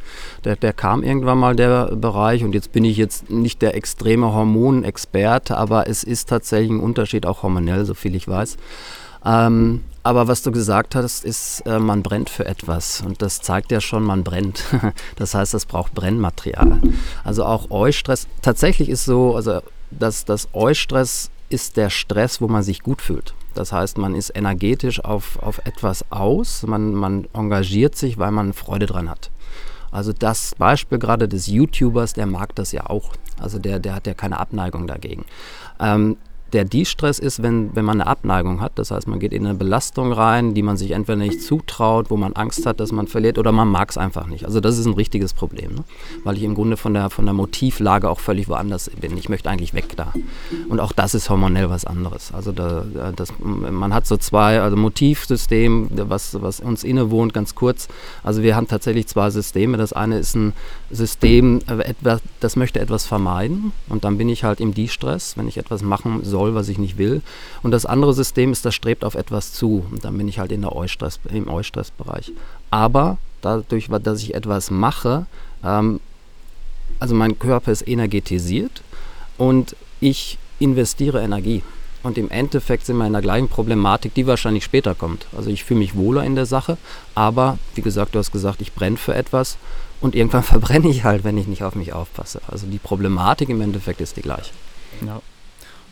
[0.44, 4.32] Der, der, kam irgendwann mal der Bereich und jetzt bin ich jetzt nicht der extreme
[4.32, 8.56] Hormonexperte, aber es ist tatsächlich ein Unterschied, auch hormonell, so viel ich weiß.
[9.24, 13.02] Ähm, aber was du gesagt hast, ist, äh, man brennt für etwas.
[13.04, 14.62] Und das zeigt ja schon, man brennt.
[15.16, 16.80] das heißt, es braucht Brennmaterial.
[17.24, 22.62] Also auch Eustress, tatsächlich ist so, also dass das Eustress ist der Stress, wo man
[22.62, 23.34] sich gut fühlt.
[23.54, 28.52] Das heißt, man ist energetisch auf, auf etwas aus, man, man engagiert sich, weil man
[28.52, 29.30] Freude dran hat.
[29.90, 33.12] Also das Beispiel gerade des YouTubers, der mag das ja auch.
[33.40, 35.24] Also der, der hat ja keine Abneigung dagegen.
[35.80, 36.16] Ähm,
[36.56, 38.72] der De-Stress ist, wenn, wenn man eine Abneigung hat.
[38.76, 42.16] Das heißt, man geht in eine Belastung rein, die man sich entweder nicht zutraut, wo
[42.16, 44.46] man Angst hat, dass man verliert, oder man mag es einfach nicht.
[44.46, 45.84] Also das ist ein richtiges Problem, ne?
[46.24, 49.18] weil ich im Grunde von der, von der Motivlage auch völlig woanders bin.
[49.18, 50.14] Ich möchte eigentlich weg da.
[50.70, 52.32] Und auch das ist hormonell was anderes.
[52.32, 57.86] Also da, das, man hat so zwei, also Motivsystem, was, was uns innewohnt, ganz kurz.
[58.22, 59.76] Also wir haben tatsächlich zwei Systeme.
[59.76, 60.54] Das eine ist ein
[60.90, 61.92] System, äh,
[62.40, 66.24] das möchte etwas vermeiden und dann bin ich halt im De-Stress, wenn ich etwas machen
[66.24, 67.22] soll soll, was ich nicht will.
[67.62, 69.84] Und das andere System ist, das strebt auf etwas zu.
[69.90, 72.32] Und dann bin ich halt in der Eustress, im Eustressbereich.
[72.70, 75.26] Aber dadurch, dass ich etwas mache,
[75.64, 76.00] ähm,
[77.00, 78.82] also mein Körper ist energetisiert
[79.38, 81.62] und ich investiere Energie.
[82.02, 85.26] Und im Endeffekt sind wir in der gleichen Problematik, die wahrscheinlich später kommt.
[85.36, 86.78] Also ich fühle mich wohler in der Sache,
[87.16, 89.58] aber wie gesagt, du hast gesagt, ich brenne für etwas
[90.00, 92.40] und irgendwann verbrenne ich halt, wenn ich nicht auf mich aufpasse.
[92.46, 94.52] Also die Problematik im Endeffekt ist die gleiche.
[95.04, 95.20] Ja.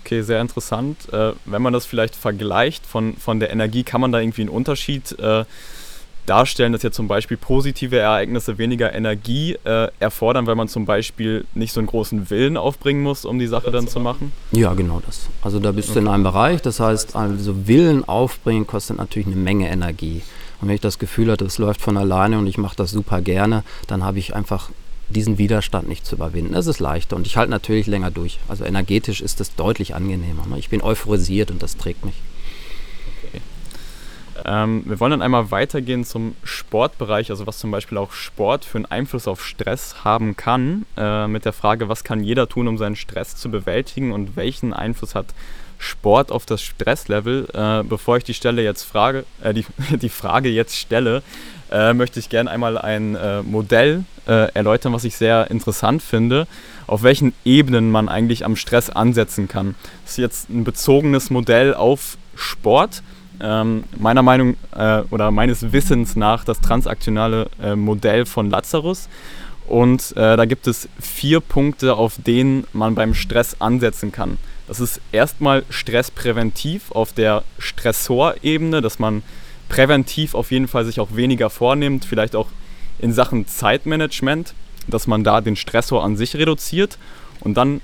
[0.04, 1.10] Okay, sehr interessant.
[1.12, 4.50] Äh, wenn man das vielleicht vergleicht von, von der Energie, kann man da irgendwie einen
[4.50, 5.46] Unterschied äh,
[6.26, 11.46] darstellen, dass ja zum Beispiel positive Ereignisse weniger Energie äh, erfordern, weil man zum Beispiel
[11.54, 14.32] nicht so einen großen Willen aufbringen muss, um die Sache dann zu machen?
[14.52, 15.28] Ja, genau das.
[15.40, 16.00] Also da bist okay.
[16.00, 20.20] du in einem Bereich, das heißt, also Willen aufbringen kostet natürlich eine Menge Energie.
[20.60, 23.22] Und wenn ich das Gefühl habe, das läuft von alleine und ich mache das super
[23.22, 24.70] gerne, dann habe ich einfach
[25.08, 26.54] diesen Widerstand nicht zu überwinden.
[26.54, 28.38] Es ist leichter und ich halte natürlich länger durch.
[28.48, 30.46] Also energetisch ist es deutlich angenehmer.
[30.46, 30.58] Ne?
[30.58, 32.14] Ich bin euphorisiert und das trägt mich.
[34.44, 38.78] Ähm, wir wollen dann einmal weitergehen zum Sportbereich, also was zum Beispiel auch Sport für
[38.78, 42.76] einen Einfluss auf Stress haben kann, äh, mit der Frage, was kann jeder tun, um
[42.76, 45.26] seinen Stress zu bewältigen und welchen Einfluss hat
[45.78, 47.48] Sport auf das Stresslevel.
[47.54, 49.64] Äh, bevor ich die Stelle jetzt frage, äh, die,
[49.96, 51.22] die Frage jetzt stelle,
[51.70, 56.46] äh, möchte ich gerne einmal ein äh, Modell äh, erläutern, was ich sehr interessant finde,
[56.86, 59.74] auf welchen Ebenen man eigentlich am Stress ansetzen kann.
[60.02, 63.02] Das ist jetzt ein bezogenes Modell auf Sport.
[63.40, 69.08] Ähm, meiner Meinung äh, oder meines Wissens nach das transaktionale äh, Modell von Lazarus.
[69.66, 74.38] Und äh, da gibt es vier Punkte, auf denen man beim Stress ansetzen kann.
[74.66, 79.22] Das ist erstmal stresspräventiv auf der Stressorebene, dass man
[79.68, 82.48] präventiv auf jeden Fall sich auch weniger vornimmt, vielleicht auch
[82.98, 84.54] in Sachen Zeitmanagement,
[84.88, 86.98] dass man da den Stressor an sich reduziert
[87.40, 87.80] und dann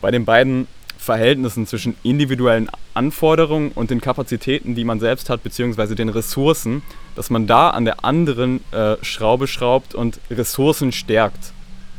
[0.00, 0.66] bei den beiden
[0.98, 6.82] Verhältnissen zwischen individuellen Anforderungen und den Kapazitäten, die man selbst hat, beziehungsweise den Ressourcen,
[7.14, 11.52] dass man da an der anderen äh, Schraube schraubt und Ressourcen stärkt.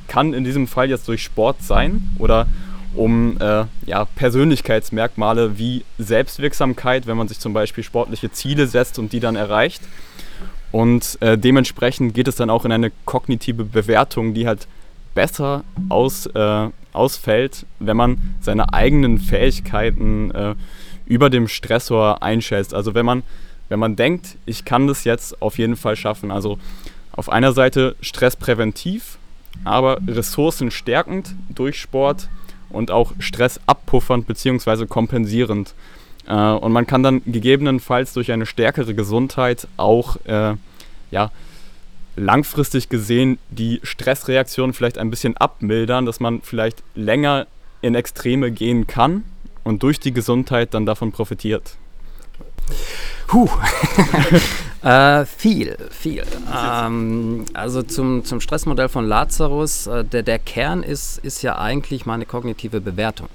[0.08, 2.48] Kann in diesem Fall jetzt durch Sport sein oder
[2.94, 9.14] um äh, ja, Persönlichkeitsmerkmale wie Selbstwirksamkeit, wenn man sich zum Beispiel sportliche Ziele setzt und
[9.14, 9.82] die dann erreicht.
[10.72, 14.68] Und äh, dementsprechend geht es dann auch in eine kognitive Bewertung, die halt
[15.16, 20.56] besser aus, äh, ausfällt, wenn man seine eigenen Fähigkeiten äh,
[21.06, 22.74] über dem Stressor einschätzt.
[22.74, 23.24] Also wenn man,
[23.68, 26.32] wenn man denkt, ich kann das jetzt auf jeden Fall schaffen.
[26.32, 26.60] Also
[27.12, 29.18] auf einer Seite stresspräventiv,
[29.64, 32.30] aber ressourcenstärkend durch Sport
[32.70, 34.86] und auch Stress abpuffernd bzw.
[34.86, 35.74] kompensierend.
[36.28, 40.56] Äh, und man kann dann gegebenenfalls durch eine stärkere Gesundheit auch äh,
[41.12, 41.32] ja,
[42.16, 47.48] langfristig gesehen die Stressreaktion vielleicht ein bisschen abmildern, dass man vielleicht länger
[47.82, 49.24] in Extreme gehen kann
[49.64, 51.78] und durch die Gesundheit dann davon profitiert.
[53.32, 53.50] Huh.
[54.84, 56.24] äh, viel, viel.
[56.56, 62.06] Ähm, also zum, zum Stressmodell von Lazarus, äh, der, der Kern ist, ist ja eigentlich
[62.06, 63.30] meine kognitive Bewertung.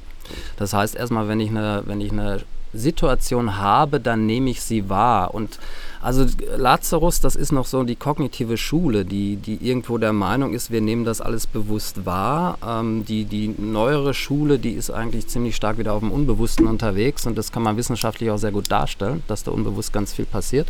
[0.57, 2.43] Das heißt erstmal, wenn ich eine, wenn ich eine
[2.75, 5.35] Situation habe, dann nehme ich sie wahr.
[5.35, 5.59] Und
[6.01, 10.71] also Lazarus, das ist noch so die kognitive Schule, die, die irgendwo der Meinung ist,
[10.71, 12.59] wir nehmen das alles bewusst wahr.
[12.67, 17.27] Ähm, die, die neuere Schule, die ist eigentlich ziemlich stark wieder auf dem Unbewussten unterwegs
[17.27, 20.69] und das kann man wissenschaftlich auch sehr gut darstellen, dass da unbewusst ganz viel passiert.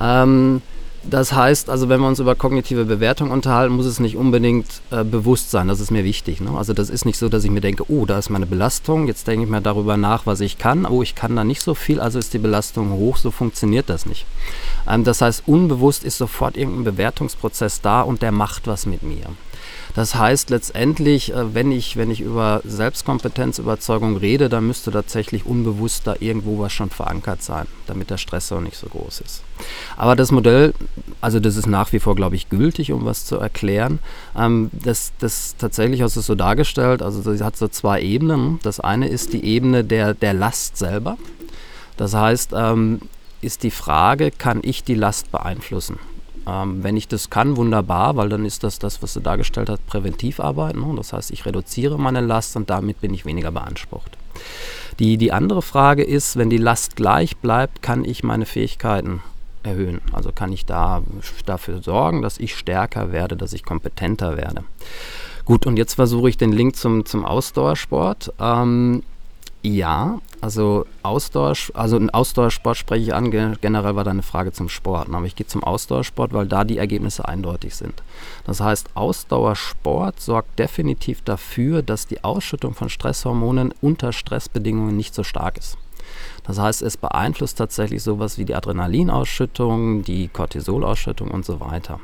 [0.00, 0.60] Ähm,
[1.04, 5.02] das heißt, also wenn wir uns über kognitive Bewertung unterhalten, muss es nicht unbedingt äh,
[5.02, 5.68] bewusst sein.
[5.68, 6.40] Das ist mir wichtig.
[6.40, 6.50] Ne?
[6.56, 9.08] Also das ist nicht so, dass ich mir denke, oh, da ist meine Belastung.
[9.08, 10.86] Jetzt denke ich mir darüber nach, was ich kann.
[10.86, 13.16] Oh, ich kann da nicht so viel, also ist die Belastung hoch.
[13.16, 14.26] So funktioniert das nicht.
[14.88, 19.26] Ähm, das heißt, unbewusst ist sofort irgendein Bewertungsprozess da und der macht was mit mir.
[19.94, 26.06] Das heißt letztendlich, äh, wenn ich, wenn ich über Selbstkompetenzüberzeugung rede, dann müsste tatsächlich unbewusst
[26.06, 29.42] da irgendwo was schon verankert sein, damit der Stressor nicht so groß ist.
[29.96, 30.72] Aber das Modell,
[31.20, 33.98] also das ist nach wie vor, glaube ich, gültig, um was zu erklären.
[34.36, 38.60] Ähm, das, das tatsächlich hast du es so dargestellt, also das hat so zwei Ebenen.
[38.62, 41.18] Das eine ist die Ebene der, der Last selber.
[41.96, 43.00] Das heißt, ähm,
[43.42, 45.98] ist die Frage, kann ich die Last beeinflussen?
[46.46, 49.86] Ähm, wenn ich das kann, wunderbar, weil dann ist das das, was du dargestellt hast,
[49.86, 50.76] Präventivarbeit.
[50.76, 50.92] Ne?
[50.96, 54.16] Das heißt, ich reduziere meine Last und damit bin ich weniger beansprucht.
[54.98, 59.22] Die, die andere Frage ist, wenn die Last gleich bleibt, kann ich meine Fähigkeiten
[59.62, 60.00] erhöhen.
[60.12, 61.02] Also kann ich da
[61.46, 64.64] dafür sorgen, dass ich stärker werde, dass ich kompetenter werde.
[65.44, 68.32] Gut, und jetzt versuche ich den Link zum, zum Ausdauersport.
[68.38, 69.02] Ähm,
[69.62, 73.30] ja, also Ausdauer, also ein Ausdauersport spreche ich an.
[73.30, 75.08] Generell war da eine Frage zum Sport.
[75.08, 78.02] Aber ich gehe zum Ausdauersport, weil da die Ergebnisse eindeutig sind.
[78.44, 85.22] Das heißt, Ausdauersport sorgt definitiv dafür, dass die Ausschüttung von Stresshormonen unter Stressbedingungen nicht so
[85.22, 85.78] stark ist.
[86.44, 92.00] Das heißt, es beeinflusst tatsächlich sowas wie die Adrenalinausschüttung, die Cortisolausschüttung und so weiter.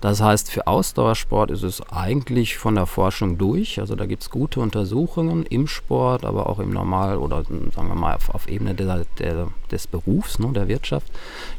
[0.00, 3.80] Das heißt, für Ausdauersport ist es eigentlich von der Forschung durch.
[3.80, 7.94] Also da gibt es gute Untersuchungen im Sport, aber auch im Normal- oder sagen wir
[7.94, 11.06] mal auf, auf Ebene der, der, des Berufs, ne, der Wirtschaft,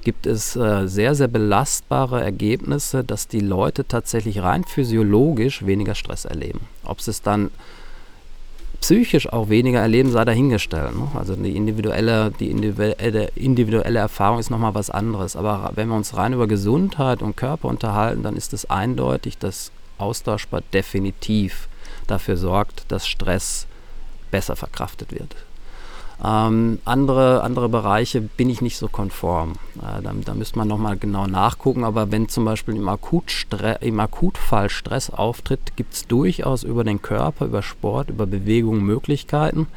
[0.04, 6.26] gibt es äh, sehr, sehr belastbare Ergebnisse, dass die Leute tatsächlich rein physiologisch weniger Stress
[6.26, 6.62] erleben.
[6.84, 7.52] Ob es dann
[8.81, 10.95] psychisch auch weniger erleben, sei dahingestellt.
[10.95, 11.07] Ne?
[11.13, 15.35] Also die individuelle, die individuelle, Erfahrung ist nochmal was anderes.
[15.35, 19.71] Aber wenn wir uns rein über Gesundheit und Körper unterhalten, dann ist es eindeutig, dass
[19.99, 21.69] Austauschsport definitiv
[22.07, 23.67] dafür sorgt, dass Stress
[24.31, 25.35] besser verkraftet wird.
[26.23, 29.53] Ähm, andere, andere Bereiche bin ich nicht so konform.
[29.77, 31.84] Äh, da, da müsste man nochmal genau nachgucken.
[31.84, 32.88] Aber wenn zum Beispiel im,
[33.81, 39.67] im Akutfall Stress auftritt, gibt es durchaus über den Körper, über Sport, über Bewegung Möglichkeiten,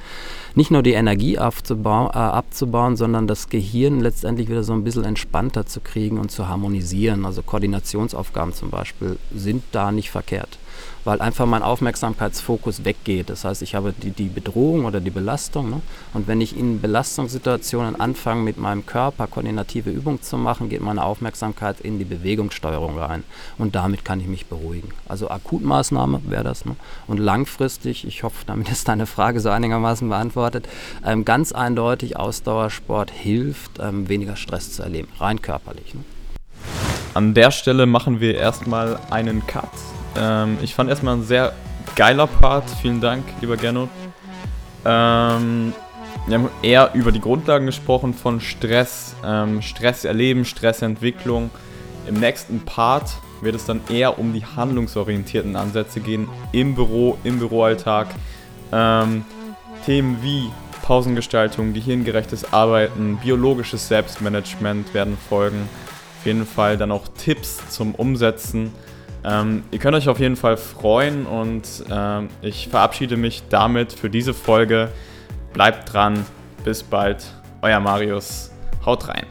[0.55, 5.05] nicht nur die Energie abzubauen, äh, abzubauen, sondern das Gehirn letztendlich wieder so ein bisschen
[5.05, 7.25] entspannter zu kriegen und zu harmonisieren.
[7.25, 10.59] Also Koordinationsaufgaben zum Beispiel sind da nicht verkehrt
[11.05, 13.31] weil einfach mein Aufmerksamkeitsfokus weggeht.
[13.31, 15.71] Das heißt, ich habe die, die Bedrohung oder die Belastung.
[15.71, 15.81] Ne?
[16.13, 21.05] Und wenn ich in Belastungssituationen anfange, mit meinem Körper koordinative Übungen zu machen, geht meine
[21.05, 23.25] Aufmerksamkeit in die Bewegungssteuerung rein.
[23.59, 24.93] Und damit kann ich mich beruhigen.
[25.09, 26.65] Also Akutmaßnahme wäre das.
[26.65, 26.77] Ne?
[27.07, 30.69] Und langfristig, ich hoffe, damit ist deine Frage so einigermaßen beantwortet,
[31.05, 35.95] ähm, ganz eindeutig Ausdauersport hilft, ähm, weniger Stress zu erleben, rein körperlich.
[35.95, 36.01] Ne?
[37.13, 39.71] An der Stelle machen wir erstmal einen Cut
[40.17, 41.53] ähm, ich fand erstmal ein sehr
[41.97, 42.65] geiler Part.
[42.83, 43.91] Vielen Dank, lieber Gernot.
[44.85, 45.73] Ähm,
[46.27, 51.51] wir haben eher über die Grundlagen gesprochen von Stress, ähm, Stress erleben, Stressentwicklung.
[52.07, 57.39] Im nächsten Part wird es dann eher um die handlungsorientierten Ansätze gehen im Büro, im
[57.39, 58.09] Büroalltag.
[58.73, 59.25] Ähm,
[59.85, 60.51] Themen wie
[60.83, 65.69] Pausengestaltung, gehirngerechtes Arbeiten, biologisches Selbstmanagement werden folgen.
[66.19, 68.73] Auf jeden Fall dann auch Tipps zum Umsetzen.
[69.25, 74.11] Ähm, ihr könnt euch auf jeden Fall freuen und ähm, ich verabschiede mich damit für
[74.11, 74.91] diese Folge.
[75.53, 76.27] Bleibt dran,
[76.65, 77.25] bis bald,
[77.63, 78.51] euer Marius,
[78.85, 79.27] haut rein.